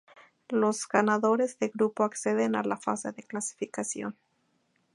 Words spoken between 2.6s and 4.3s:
la fase de clasificación.